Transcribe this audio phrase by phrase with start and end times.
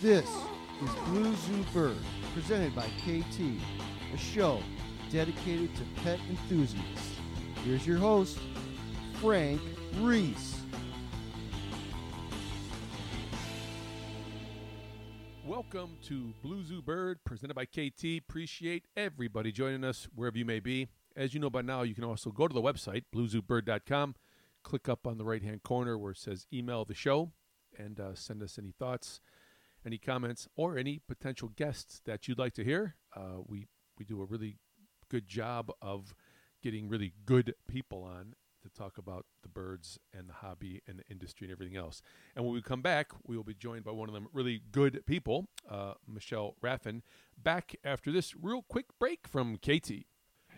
[0.00, 0.30] This
[0.80, 1.96] is Blue Zoo Bird,
[2.32, 3.58] presented by Kaytee,
[4.14, 4.60] a show
[5.10, 7.16] dedicated to pet enthusiasts.
[7.64, 8.38] Here's your host,
[9.20, 9.60] Frank
[9.96, 10.60] Reese.
[15.44, 18.20] Welcome to Blue Zoo Bird, presented by Kaytee.
[18.20, 20.86] Appreciate everybody joining us wherever you may be.
[21.16, 24.14] As you know by now, you can also go to the website, bluezoobird.com,
[24.62, 27.32] click up on the right hand corner where it says email the show,
[27.76, 29.20] and uh, send us any thoughts,
[29.88, 32.94] any comments, or any potential guests that you'd like to hear.
[33.16, 33.66] Uh, we,
[33.98, 34.58] we do a really
[35.10, 36.14] good job of
[36.62, 41.04] getting really good people on to talk about the birds and the hobby and the
[41.10, 42.02] industry and everything else.
[42.36, 45.06] And when we come back, we will be joined by one of them really good
[45.06, 47.00] people, uh, Michele Raffin,
[47.42, 50.04] back after this real quick break from Kaytee.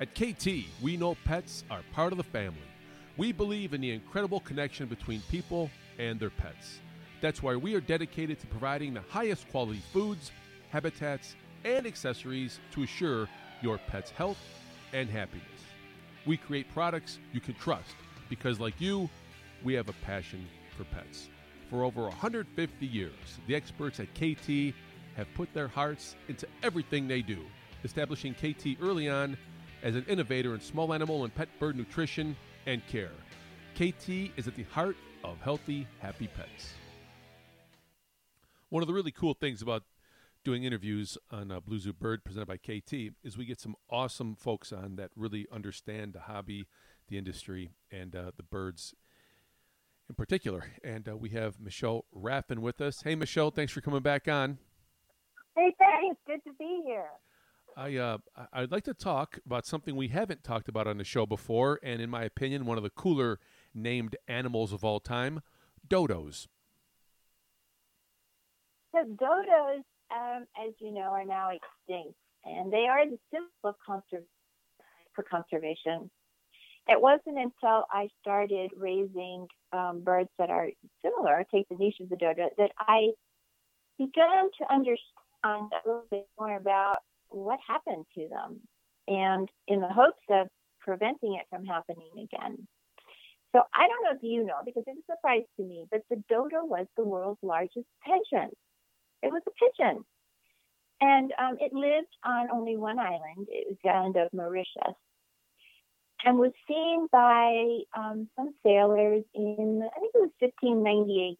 [0.00, 2.58] At Kaytee, we know pets are part of the family.
[3.16, 6.80] We believe in the incredible connection between people and their pets.
[7.22, 10.32] That's why we are dedicated to providing the highest quality foods,
[10.70, 13.28] habitats, and accessories to assure
[13.62, 14.38] your pet's health
[14.92, 15.46] and happiness.
[16.26, 17.94] We create products you can trust
[18.28, 19.08] because, like you,
[19.62, 20.44] we have a passion
[20.76, 21.28] for pets.
[21.70, 23.12] For over 150 years,
[23.46, 24.74] the experts at Kaytee
[25.16, 27.38] have put their hearts into everything they do,
[27.84, 29.38] establishing Kaytee early on
[29.84, 33.12] as an innovator in small animal and pet bird nutrition and care.
[33.76, 36.74] Kaytee is at the heart of healthy, happy pets.
[38.72, 39.82] One of the really cool things about
[40.44, 44.34] doing interviews on uh, Blue Zoo Bird presented by Kaytee is we get some awesome
[44.34, 46.64] folks on that really understand the hobby,
[47.06, 48.94] the industry, and uh, the birds
[50.08, 50.64] in particular.
[50.82, 53.02] And uh, we have Michele Raffin with us.
[53.02, 54.56] Hey, Michele, thanks for coming back on.
[55.54, 56.18] Hey, thanks.
[56.26, 57.10] Good to be here.
[57.76, 61.04] I uh, I- I'd like to talk about something we haven't talked about on the
[61.04, 63.38] show before, and in my opinion, one of the cooler
[63.74, 65.42] named animals of all time,
[65.86, 66.46] dodos.
[68.94, 69.82] So dodos,
[70.14, 73.74] um, as you know, are now extinct, and they are the symbol of
[75.14, 76.10] for conservation.
[76.88, 80.68] It wasn't until I started raising um, birds that are
[81.02, 83.10] similar, take the niche of the dodo, that I
[83.98, 84.98] began to understand
[85.72, 88.60] a little bit more about what happened to them,
[89.08, 90.48] and in the hopes of
[90.80, 92.66] preventing it from happening again.
[93.54, 96.22] So I don't know if you know, because it's a surprise to me, but the
[96.28, 98.50] dodo was the world's largest pigeon.
[99.22, 100.04] It was a pigeon.
[101.00, 103.48] And um, it lived on only one island.
[103.48, 104.94] It was the island of Mauritius.
[106.24, 111.38] And was seen by um, some sailors in, I think it was 1598.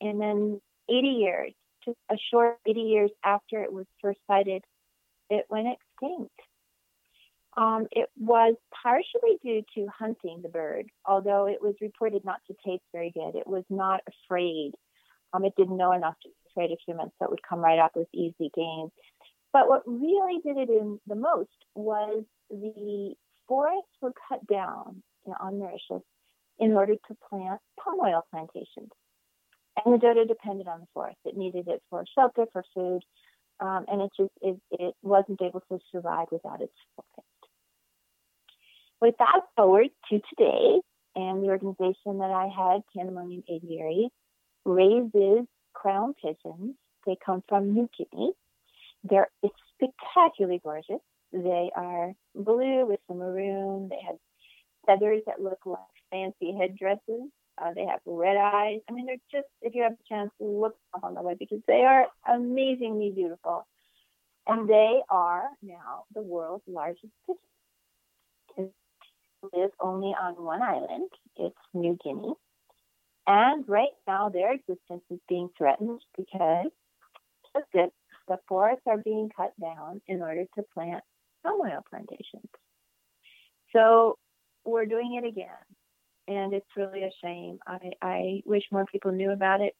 [0.00, 1.52] And then 80 years,
[1.84, 4.62] just a short 80 years after it was first sighted,
[5.30, 6.38] it went extinct.
[7.56, 12.54] Um, it was partially due to hunting the bird, although it was reported not to
[12.64, 13.36] taste very good.
[13.36, 14.72] It was not afraid.
[15.32, 18.08] Um, it didn't know enough to of humans, so it would come right up with
[18.12, 18.90] easy gains.
[19.52, 23.14] But what really did it in the most was the
[23.46, 26.02] forests were cut down you know, on Mauritius
[26.58, 28.90] in order to plant palm oil plantations.
[29.84, 31.18] And the dodo depended on the forest.
[31.24, 33.02] It needed it for shelter, for food,
[33.60, 37.28] um, and it just it, it wasn't able to survive without its forest.
[39.00, 40.80] With that forward to today,
[41.16, 44.08] and the organization that I had, Pandemonium Aviary,
[44.64, 46.74] raises crown pigeons.
[47.06, 48.32] They come from New Guinea.
[49.02, 49.28] They're
[49.74, 51.00] spectacularly gorgeous.
[51.32, 53.88] They are blue with some maroon.
[53.88, 54.16] They have
[54.86, 55.80] feathers that look like
[56.10, 57.30] fancy headdresses.
[57.60, 58.80] Uh, they have red eyes.
[58.88, 61.60] I mean, they're just, if you have a chance, look them on the way because
[61.68, 63.66] they are amazingly beautiful.
[64.46, 68.70] And they are now the world's largest pigeon.
[69.52, 71.10] They live only on one island.
[71.36, 72.34] It's New Guinea.
[73.26, 76.66] And right now, their existence is being threatened because
[77.74, 81.02] the forests are being cut down in order to plant
[81.42, 82.48] palm oil plantations.
[83.72, 84.18] So
[84.64, 85.48] we're doing it again.
[86.26, 87.58] And it's really a shame.
[87.66, 89.74] I, I wish more people knew about it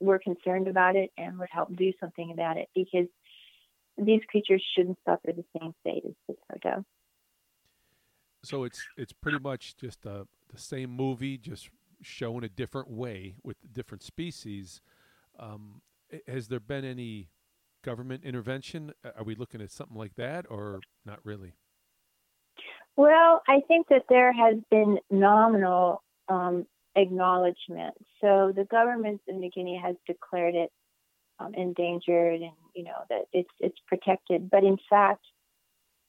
[0.00, 3.06] were concerned about it and would help do something about it because
[3.96, 6.84] these creatures shouldn't suffer the same fate as the dodo.
[8.42, 11.70] So it's it's pretty much just uh, the same movie, just
[12.04, 14.80] shown a different way with different species.
[15.38, 15.82] Um,
[16.28, 17.30] has there been any
[17.82, 18.92] government intervention?
[19.04, 21.54] Are we looking at something like that, or not really?
[22.96, 26.66] Well, I think that there has been nominal um,
[26.96, 27.94] acknowledgement.
[28.20, 30.70] So the government of New Guinea has declared it
[31.38, 34.50] um, endangered, and you know that it's it's protected.
[34.50, 35.24] But in fact,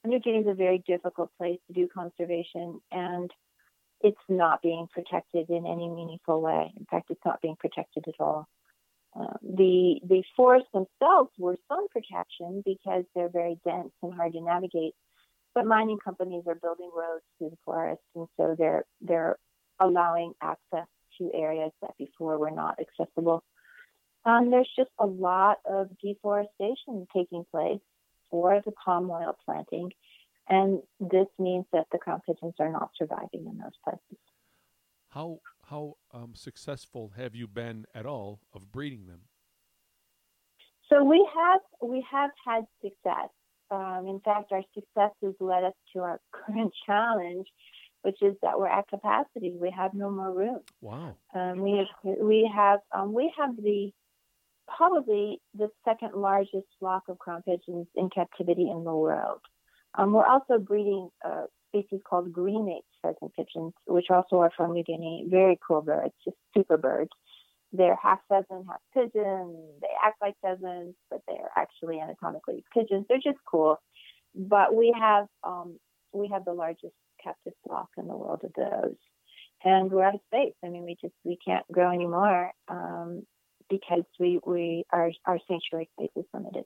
[0.04, 3.30] New Guinea is a very difficult place to do conservation, and
[4.00, 6.72] it's not being protected in any meaningful way.
[6.76, 8.48] In fact, it's not being protected at all.
[9.14, 14.40] Um, the the forests themselves were some protection because they're very dense and hard to
[14.40, 14.94] navigate.
[15.54, 19.36] But mining companies are building roads through the forest, and so they're they're
[19.80, 20.86] allowing access
[21.18, 23.42] to areas that before were not accessible.
[24.26, 27.80] Um, there's just a lot of deforestation taking place
[28.30, 29.92] for the palm oil planting,
[30.48, 34.18] and this means that the crown pigeons are not surviving in those places.
[35.08, 39.22] How how um, successful have you been at all of breeding them?
[40.88, 43.30] So we have we have had success.
[43.70, 47.46] Um, in fact, our success has led us to our current challenge,
[48.02, 49.56] which is that we're at capacity.
[49.60, 50.60] We have no more room.
[50.80, 51.16] Wow.
[51.34, 53.90] Um, we have we have um, we have the
[54.76, 59.40] probably the second largest flock of crown pigeons in captivity in the world.
[59.96, 64.84] Um, we're also breeding a species called green pheasant pigeons, which also are from New
[64.84, 65.26] Guinea.
[65.28, 67.10] Very cool birds, just super birds.
[67.72, 69.56] They're half pheasant, half pigeon.
[69.80, 73.06] They act like pheasants, but they're actually anatomically pigeons.
[73.08, 73.78] They're just cool.
[74.34, 75.78] But we have um,
[76.12, 78.96] we have the largest captive flock in the world of those,
[79.64, 80.54] and we're out of space.
[80.64, 83.26] I mean, we just we can't grow anymore um,
[83.68, 85.10] because we we our
[85.48, 86.64] sanctuary space is limited.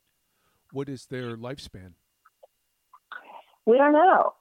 [0.73, 1.95] What is their lifespan?
[3.71, 4.33] We don't know.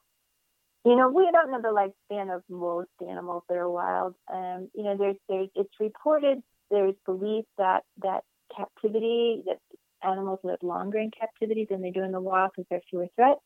[0.86, 4.16] You know, we don't know the lifespan of most animals that are wild.
[4.34, 6.40] Um, you know, there's there's it's reported
[6.72, 8.24] there's belief that that
[8.58, 9.60] captivity that
[10.04, 13.42] animals live longer in captivity than they do in the wild because there's fewer threats.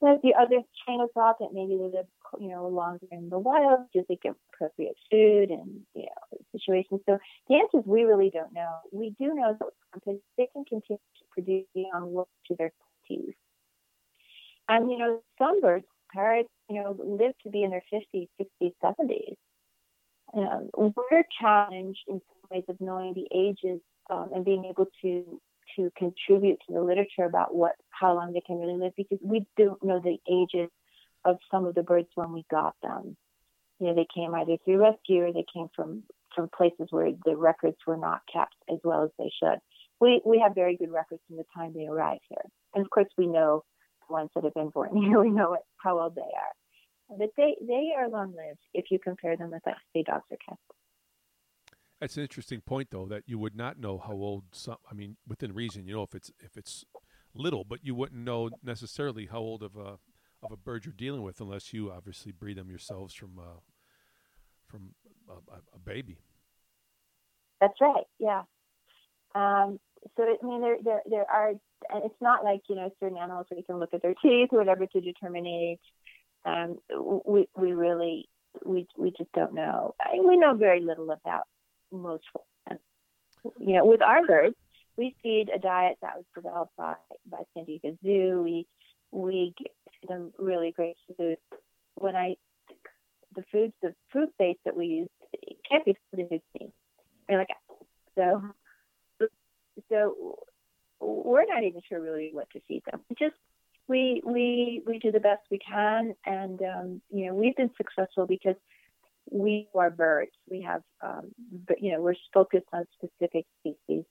[0.00, 2.06] But the other train of thought that maybe they live,
[2.38, 7.00] you know, longer in the wild because they get appropriate food and you know situations.
[7.06, 7.18] So
[7.48, 8.70] the answer is we really don't know.
[8.92, 12.70] We do know that they can continue to produce young to their.
[14.68, 18.72] And you know, some birds parrots, you know, live to be in their 50s, 60s,
[18.82, 19.36] 70s.
[20.34, 23.80] Um, we're challenged in some ways of knowing the ages
[24.10, 25.40] um, and being able to
[25.76, 29.46] to contribute to the literature about what how long they can really live because we
[29.56, 30.70] don't know the ages
[31.24, 33.16] of some of the birds when we got them.
[33.78, 36.02] You know, they came either through rescue or they came from
[36.34, 39.58] from places where the records were not kept as well as they should.
[40.00, 43.08] We we have very good records from the time they arrived here, and of course
[43.16, 43.62] we know
[44.08, 44.90] ones that have been born.
[44.96, 47.16] You really know how old they are.
[47.18, 50.38] But they, they are long lived if you compare them with, like, say, dogs or
[50.48, 50.60] cats.
[52.00, 54.76] That's an interesting point, though, that you would not know how old some.
[54.90, 56.84] I mean, within reason, you know, if it's if it's
[57.34, 59.98] little, but you wouldn't know necessarily how old of a
[60.42, 63.60] of a bird you're dealing with unless you obviously breed them yourselves from uh,
[64.66, 64.90] from
[65.28, 66.18] a, a baby.
[67.60, 68.04] That's right.
[68.18, 68.42] Yeah.
[69.34, 69.78] Um,
[70.16, 71.50] so I mean, there there there are.
[71.90, 74.48] And it's not like you know certain animals where you can look at their teeth
[74.52, 75.80] or whatever to determine age.
[76.44, 76.78] Um,
[77.26, 78.28] we we really
[78.64, 79.94] we we just don't know.
[80.00, 81.44] I we know very little about
[81.92, 82.24] most.
[83.60, 84.56] You know, with our birds,
[84.96, 86.94] we feed a diet that was developed by
[87.30, 88.42] by San Diego Zoo.
[88.42, 88.66] We
[89.12, 91.36] we give them really great food.
[91.94, 92.36] When I
[93.34, 95.08] the foods, the food base that we use
[95.70, 97.48] can't be food in I mean, like
[98.16, 98.42] so
[99.90, 100.38] so
[101.00, 103.00] we're not even sure really what to feed them.
[103.08, 103.36] We just
[103.88, 108.26] we we we do the best we can, and um, you know we've been successful
[108.26, 108.56] because
[109.30, 110.32] we are birds.
[110.48, 111.32] We have, um,
[111.66, 114.04] but you know, we're focused on specific species.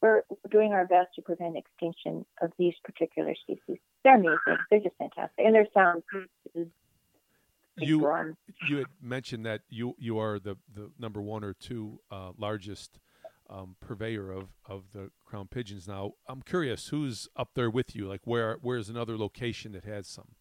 [0.00, 3.78] We're, we're doing our best to prevent extinction of these particular species.
[4.02, 4.58] They're amazing.
[4.70, 6.02] They're just fantastic, and their sound
[6.54, 6.66] is
[7.76, 8.36] you
[8.68, 12.98] you had mentioned that you you are the the number one or two uh, largest
[13.48, 15.86] um, purveyor of, of the crown pigeons.
[15.86, 18.06] Now, I'm curious, who's up there with you?
[18.08, 20.32] Like, where where's another location that has some?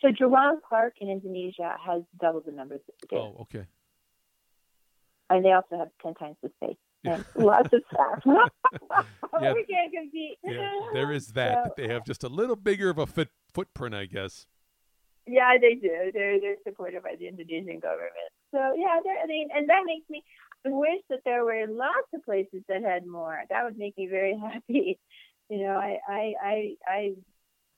[0.00, 2.80] So, Jurong Park in Indonesia has double the numbers
[3.12, 3.66] Oh, okay.
[5.30, 6.76] And they also have 10 times the space
[7.36, 8.22] lots of stuff.
[9.40, 10.38] yeah, we can't compete.
[10.44, 11.64] Yeah, there is that.
[11.64, 14.46] So, they have just a little bigger of a foot, footprint, I guess.
[15.26, 16.10] Yeah, they do.
[16.12, 18.32] They're they're supported by the Indonesian government.
[18.50, 20.24] So yeah, I mean, and that makes me
[20.64, 23.40] wish that there were lots of places that had more.
[23.50, 24.98] That would make me very happy.
[25.48, 27.14] You know, I I I, I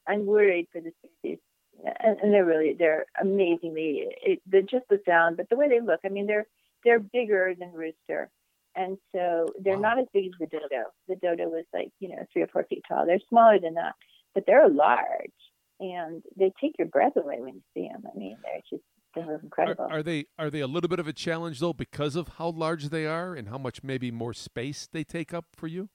[0.07, 1.39] I'm worried for the species,
[1.85, 5.81] and, and they're really they're amazingly it, they're just the sound, but the way they
[5.81, 6.01] look.
[6.05, 6.47] I mean, they're
[6.85, 8.31] they're bigger than rooster,
[8.75, 9.95] and so they're wow.
[9.95, 10.85] not as big as the dodo.
[11.09, 13.07] The dodo was like you know three or four feet tall.
[13.07, 13.95] They're smaller than that,
[14.35, 15.31] but they're large,
[15.79, 18.03] and they take your breath away when you see them.
[18.13, 19.85] I mean, they're just they're incredible.
[19.85, 22.51] Are, are, they are they a little bit of a challenge though because of how
[22.51, 25.89] large they are and how much maybe more space they take up for you?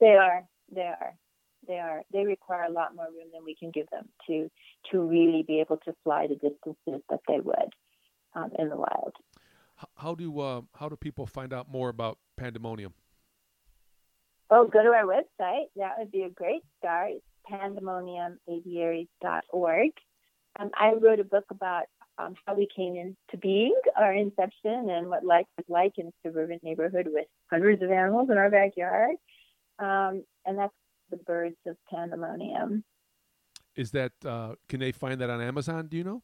[0.00, 0.44] They are.
[0.72, 1.14] They are.
[1.66, 2.02] They are.
[2.12, 4.50] They require a lot more room than we can give them to
[4.90, 7.74] to really be able to fly the distances that they would
[8.34, 9.14] um, in the wild.
[9.96, 12.94] How do uh, how do people find out more about Pandemonium?
[14.50, 15.66] Oh, go to our website.
[15.76, 17.10] That would be a great start.
[17.12, 19.90] It's pandemoniumaviaries.org.
[20.58, 21.84] Um, I wrote a book about
[22.18, 26.12] um, how we came into being, our inception, and what life was like in a
[26.24, 29.16] suburban neighborhood with hundreds of animals in our backyard.
[29.78, 30.74] Um, and that's
[31.10, 32.84] the birds of pandemonium.
[33.76, 35.86] Is that uh, can they find that on Amazon?
[35.86, 36.22] Do you know?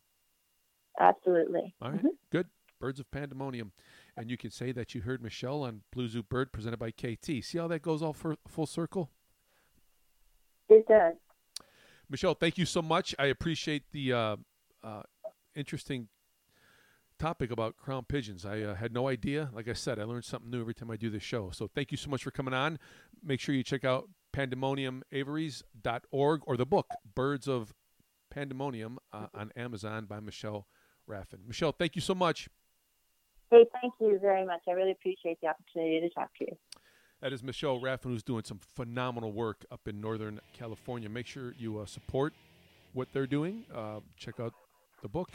[0.99, 1.75] Absolutely.
[1.81, 2.11] All right, Mhm.
[2.31, 2.49] good.
[2.81, 3.73] Birds of Pandemonium,
[4.17, 7.43] and you can say that you heard Michele on Blue Zoo Bird presented by Kaytee.
[7.43, 9.11] See how that goes all for, full circle.
[10.69, 11.15] It does.
[12.11, 13.15] Michele, thank you so much.
[13.19, 14.37] I appreciate the uh,
[14.83, 15.03] uh,
[15.55, 16.09] interesting
[17.19, 18.45] topic about crown pigeons.
[18.45, 19.51] I uh, had no idea.
[19.53, 21.51] Like I said, I learned something new every time I do this show.
[21.51, 22.79] So thank you so much for coming on.
[23.23, 27.73] Make sure you check out pandemoniumaviaries.org or the book Birds of
[28.31, 30.67] Pandemonium uh, on Amazon by Michele
[31.09, 31.47] Raffin.
[31.47, 32.49] Michele, thank you so much.
[33.51, 34.63] Hey, thank you very much.
[34.69, 36.57] I really appreciate the opportunity to talk to you.
[37.21, 41.09] That is Michele Raffin, who's doing some phenomenal work up in Northern California.
[41.09, 42.35] Make sure you uh, support
[42.93, 43.65] what they're doing.
[43.75, 44.53] Uh, check out
[45.05, 45.29] the book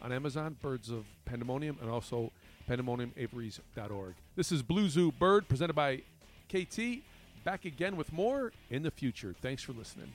[0.00, 2.32] on Amazon, Birds of Pandemonium, and also
[2.66, 4.14] pandemoniumaviaries.org.
[4.34, 6.00] This is Blue Zoo Bird, presented by
[6.48, 7.02] Kaytee.
[7.44, 9.34] Back again with more in the future.
[9.42, 10.10] Thanks for listening.